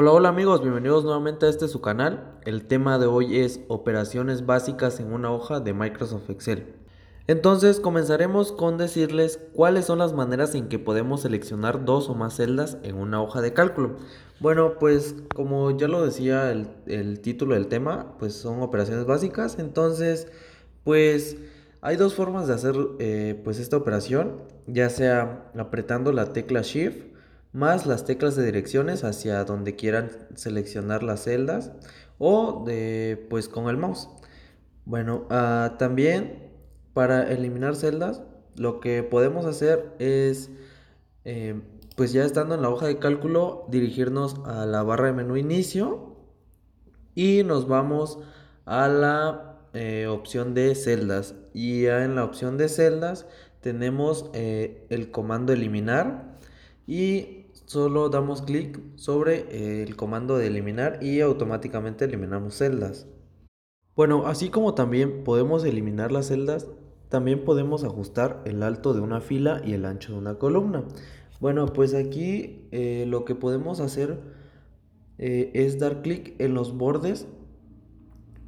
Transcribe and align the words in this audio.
Hola, 0.00 0.12
hola 0.12 0.28
amigos, 0.28 0.62
bienvenidos 0.62 1.02
nuevamente 1.02 1.46
a 1.46 1.48
este 1.48 1.66
su 1.66 1.80
canal. 1.80 2.38
El 2.44 2.68
tema 2.68 3.00
de 3.00 3.06
hoy 3.06 3.40
es 3.40 3.62
operaciones 3.66 4.46
básicas 4.46 5.00
en 5.00 5.12
una 5.12 5.32
hoja 5.32 5.58
de 5.58 5.74
Microsoft 5.74 6.30
Excel. 6.30 6.72
Entonces 7.26 7.80
comenzaremos 7.80 8.52
con 8.52 8.78
decirles 8.78 9.40
cuáles 9.54 9.86
son 9.86 9.98
las 9.98 10.12
maneras 10.12 10.54
en 10.54 10.68
que 10.68 10.78
podemos 10.78 11.22
seleccionar 11.22 11.84
dos 11.84 12.08
o 12.10 12.14
más 12.14 12.36
celdas 12.36 12.78
en 12.84 12.94
una 12.94 13.20
hoja 13.20 13.40
de 13.40 13.52
cálculo. 13.52 13.96
Bueno, 14.38 14.78
pues 14.78 15.16
como 15.34 15.76
ya 15.76 15.88
lo 15.88 16.04
decía 16.04 16.52
el, 16.52 17.20
título 17.20 17.54
del 17.54 17.66
tema, 17.66 18.14
pues 18.20 18.34
son 18.34 18.62
operaciones 18.62 19.04
básicas. 19.04 19.58
Entonces, 19.58 20.28
pues 20.84 21.38
hay 21.80 21.96
dos 21.96 22.14
formas 22.14 22.46
de 22.46 22.54
hacer 22.54 22.76
eh, 23.00 23.40
pues 23.42 23.58
esta 23.58 23.76
operación, 23.76 24.42
ya 24.68 24.90
sea 24.90 25.50
apretando 25.56 26.12
la 26.12 26.32
tecla 26.32 26.62
Shift 26.62 27.07
más 27.52 27.86
las 27.86 28.04
teclas 28.04 28.36
de 28.36 28.44
direcciones 28.44 29.04
hacia 29.04 29.44
donde 29.44 29.76
quieran 29.76 30.10
seleccionar 30.34 31.02
las 31.02 31.24
celdas 31.24 31.72
o 32.18 32.64
de 32.66 33.26
pues 33.30 33.48
con 33.48 33.68
el 33.68 33.76
mouse. 33.76 34.08
Bueno, 34.84 35.26
ah, 35.30 35.76
también 35.78 36.50
para 36.94 37.30
eliminar 37.30 37.76
celdas 37.76 38.22
lo 38.56 38.80
que 38.80 39.02
podemos 39.02 39.46
hacer 39.46 39.94
es 39.98 40.50
eh, 41.24 41.60
pues 41.96 42.12
ya 42.12 42.24
estando 42.24 42.54
en 42.54 42.62
la 42.62 42.70
hoja 42.70 42.86
de 42.86 42.98
cálculo 42.98 43.66
dirigirnos 43.68 44.36
a 44.44 44.66
la 44.66 44.82
barra 44.82 45.06
de 45.08 45.12
menú 45.12 45.36
inicio 45.36 46.16
y 47.14 47.42
nos 47.44 47.68
vamos 47.68 48.18
a 48.66 48.88
la 48.88 49.58
eh, 49.74 50.06
opción 50.06 50.54
de 50.54 50.74
celdas 50.74 51.34
y 51.52 51.82
ya 51.82 52.04
en 52.04 52.14
la 52.14 52.24
opción 52.24 52.56
de 52.56 52.68
celdas 52.68 53.26
tenemos 53.60 54.30
eh, 54.32 54.86
el 54.90 55.10
comando 55.10 55.52
eliminar 55.52 56.37
y 56.88 57.44
solo 57.66 58.08
damos 58.08 58.40
clic 58.40 58.80
sobre 58.96 59.82
el 59.82 59.94
comando 59.94 60.38
de 60.38 60.46
eliminar 60.46 60.98
y 61.02 61.20
automáticamente 61.20 62.06
eliminamos 62.06 62.54
celdas. 62.54 63.06
Bueno, 63.94 64.26
así 64.26 64.48
como 64.48 64.72
también 64.72 65.22
podemos 65.22 65.64
eliminar 65.64 66.12
las 66.12 66.28
celdas, 66.28 66.66
también 67.10 67.44
podemos 67.44 67.84
ajustar 67.84 68.42
el 68.46 68.62
alto 68.62 68.94
de 68.94 69.00
una 69.00 69.20
fila 69.20 69.60
y 69.64 69.74
el 69.74 69.84
ancho 69.84 70.12
de 70.12 70.18
una 70.18 70.36
columna. 70.36 70.84
Bueno, 71.40 71.66
pues 71.66 71.94
aquí 71.94 72.66
eh, 72.70 73.04
lo 73.06 73.26
que 73.26 73.34
podemos 73.34 73.80
hacer 73.80 74.20
eh, 75.18 75.50
es 75.52 75.78
dar 75.78 76.00
clic 76.00 76.40
en 76.40 76.54
los 76.54 76.76
bordes 76.76 77.26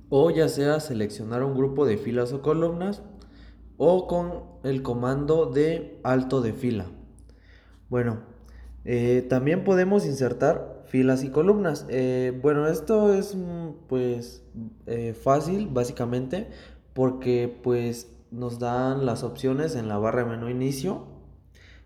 o 0.09 0.31
ya 0.31 0.49
sea 0.49 0.81
seleccionar 0.81 1.45
un 1.45 1.55
grupo 1.55 1.85
de 1.85 1.99
filas 1.99 2.33
o 2.33 2.41
columnas 2.41 3.03
o 3.77 4.07
con 4.07 4.45
el 4.63 4.83
comando 4.83 5.45
de 5.45 6.01
alto 6.05 6.41
de 6.41 6.55
fila. 6.55 6.87
Bueno, 7.91 8.21
eh, 8.85 9.27
también 9.29 9.65
podemos 9.65 10.07
insertar 10.07 10.85
filas 10.87 11.25
y 11.25 11.31
columnas. 11.31 11.87
Eh, 11.89 12.39
bueno, 12.41 12.69
esto 12.69 13.13
es 13.13 13.35
mm, 13.35 13.89
pues 13.89 14.45
eh, 14.87 15.13
fácil 15.13 15.69
básicamente 15.69 16.49
porque 16.95 17.55
pues 17.63 18.09
nos 18.31 18.61
dan 18.61 19.07
las 19.07 19.25
opciones 19.25 19.75
en 19.75 19.89
la 19.89 19.99
barra 19.99 20.23
de 20.23 20.31
menú 20.31 20.49
inicio 20.49 21.09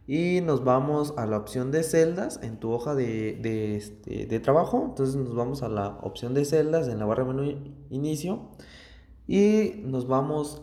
y 0.06 0.42
nos 0.42 0.62
vamos 0.62 1.14
a 1.16 1.24
la 1.24 1.38
opción 1.38 1.70
de 1.70 1.82
celdas 1.82 2.38
en 2.42 2.58
tu 2.58 2.70
hoja 2.70 2.94
de, 2.94 3.36
de, 3.40 3.76
este, 3.76 4.26
de 4.26 4.40
trabajo. 4.40 4.84
Entonces 4.90 5.16
nos 5.16 5.34
vamos 5.34 5.62
a 5.62 5.70
la 5.70 5.98
opción 6.02 6.34
de 6.34 6.44
celdas 6.44 6.88
en 6.88 6.98
la 6.98 7.06
barra 7.06 7.24
de 7.24 7.32
menú 7.32 7.62
inicio 7.88 8.50
y 9.26 9.80
nos 9.84 10.06
vamos 10.06 10.62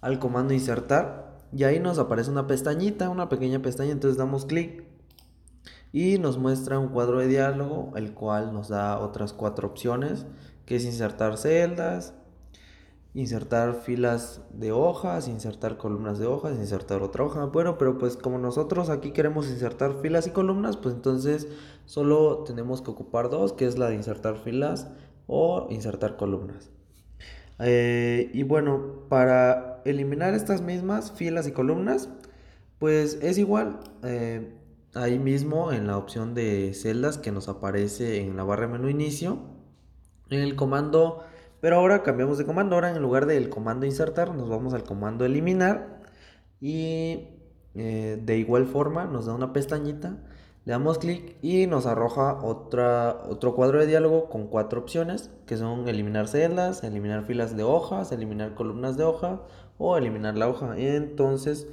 al 0.00 0.18
comando 0.18 0.52
insertar 0.52 1.33
y 1.54 1.64
ahí 1.64 1.78
nos 1.78 1.98
aparece 1.98 2.30
una 2.30 2.46
pestañita, 2.46 3.08
una 3.10 3.28
pequeña 3.28 3.60
pestaña, 3.60 3.92
entonces 3.92 4.18
damos 4.18 4.44
clic 4.44 4.84
y 5.92 6.18
nos 6.18 6.38
muestra 6.38 6.78
un 6.80 6.88
cuadro 6.88 7.20
de 7.20 7.28
diálogo 7.28 7.92
el 7.94 8.12
cual 8.14 8.52
nos 8.52 8.68
da 8.68 8.98
otras 8.98 9.32
cuatro 9.32 9.68
opciones 9.68 10.26
que 10.66 10.76
es 10.76 10.84
insertar 10.84 11.36
celdas, 11.36 12.14
insertar 13.14 13.74
filas 13.74 14.40
de 14.52 14.72
hojas, 14.72 15.28
insertar 15.28 15.76
columnas 15.76 16.18
de 16.18 16.26
hojas, 16.26 16.56
insertar 16.56 17.02
otra 17.02 17.24
hoja. 17.24 17.44
Bueno, 17.46 17.78
pero 17.78 17.96
pues 17.98 18.16
como 18.16 18.38
nosotros 18.38 18.90
aquí 18.90 19.12
queremos 19.12 19.48
insertar 19.48 20.00
filas 20.02 20.26
y 20.26 20.30
columnas, 20.30 20.76
pues 20.76 20.94
entonces 20.96 21.46
solo 21.86 22.42
tenemos 22.44 22.82
que 22.82 22.90
ocupar 22.90 23.30
dos, 23.30 23.52
que 23.52 23.66
es 23.66 23.78
la 23.78 23.88
de 23.88 23.94
insertar 23.94 24.38
filas 24.38 24.88
o 25.28 25.68
insertar 25.70 26.16
columnas. 26.16 26.70
Eh, 27.58 28.30
y 28.32 28.42
bueno, 28.42 29.06
para 29.08 29.82
eliminar 29.84 30.34
estas 30.34 30.60
mismas 30.62 31.12
filas 31.12 31.46
y 31.46 31.52
columnas, 31.52 32.08
pues 32.78 33.18
es 33.22 33.38
igual. 33.38 33.80
Eh, 34.02 34.54
ahí 34.94 35.18
mismo 35.18 35.72
en 35.72 35.86
la 35.86 35.96
opción 35.98 36.34
de 36.34 36.72
celdas 36.74 37.18
que 37.18 37.32
nos 37.32 37.48
aparece 37.48 38.20
en 38.20 38.36
la 38.36 38.44
barra 38.44 38.66
de 38.66 38.72
menú 38.72 38.88
inicio. 38.88 39.38
En 40.30 40.40
el 40.40 40.56
comando, 40.56 41.24
pero 41.60 41.76
ahora 41.76 42.02
cambiamos 42.02 42.38
de 42.38 42.46
comando. 42.46 42.74
Ahora 42.76 42.90
en 42.90 43.02
lugar 43.02 43.26
del 43.26 43.48
comando 43.50 43.86
insertar 43.86 44.34
nos 44.34 44.48
vamos 44.48 44.74
al 44.74 44.84
comando 44.84 45.24
eliminar. 45.24 46.00
Y 46.60 47.28
eh, 47.74 48.20
de 48.22 48.38
igual 48.38 48.66
forma 48.66 49.06
nos 49.06 49.26
da 49.26 49.34
una 49.34 49.52
pestañita. 49.52 50.18
Le 50.64 50.72
damos 50.72 50.98
clic 50.98 51.36
y 51.42 51.66
nos 51.66 51.84
arroja 51.84 52.42
otra, 52.42 53.22
otro 53.28 53.54
cuadro 53.54 53.80
de 53.80 53.86
diálogo 53.86 54.30
con 54.30 54.46
cuatro 54.46 54.80
opciones 54.80 55.30
que 55.46 55.58
son 55.58 55.88
eliminar 55.88 56.26
celdas, 56.26 56.82
eliminar 56.84 57.24
filas 57.24 57.54
de 57.54 57.62
hojas, 57.62 58.12
eliminar 58.12 58.54
columnas 58.54 58.96
de 58.96 59.04
hoja 59.04 59.42
o 59.76 59.98
eliminar 59.98 60.38
la 60.38 60.48
hoja. 60.48 60.74
Entonces, 60.78 61.66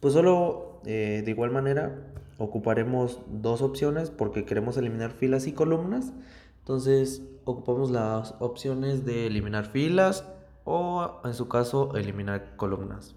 pues 0.00 0.12
solo 0.12 0.80
eh, 0.84 1.22
de 1.24 1.30
igual 1.30 1.52
manera 1.52 2.02
ocuparemos 2.36 3.20
dos 3.28 3.62
opciones 3.62 4.10
porque 4.10 4.44
queremos 4.44 4.76
eliminar 4.76 5.12
filas 5.12 5.46
y 5.46 5.52
columnas. 5.52 6.12
Entonces 6.60 7.22
ocupamos 7.44 7.90
las 7.90 8.34
opciones 8.40 9.06
de 9.06 9.26
eliminar 9.26 9.64
filas 9.64 10.24
o 10.64 11.20
en 11.24 11.32
su 11.32 11.48
caso 11.48 11.96
eliminar 11.96 12.56
columnas. 12.56 13.14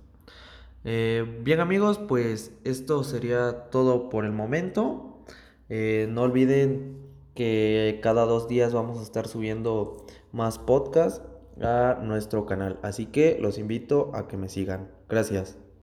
Eh, 0.86 1.42
bien 1.44 1.60
amigos, 1.60 1.98
pues 1.98 2.54
esto 2.64 3.04
sería 3.04 3.70
todo 3.72 4.10
por 4.10 4.24
el 4.24 4.32
momento. 4.32 5.07
Eh, 5.70 6.08
no 6.10 6.24
olviden 6.24 6.98
que 7.36 8.00
cada 8.02 8.26
dos 8.26 8.48
días 8.48 8.74
vamos 8.74 9.00
a 9.00 9.04
estar 9.04 9.28
subiendo 9.28 9.98
más 10.32 10.58
podcasts 10.58 11.22
a 11.62 12.00
nuestro 12.02 12.46
canal. 12.46 12.80
Así 12.82 13.06
que 13.06 13.38
los 13.40 13.58
invito 13.58 14.12
a 14.14 14.28
que 14.28 14.38
me 14.38 14.50
sigan. 14.50 14.90
Gracias. 15.08 15.58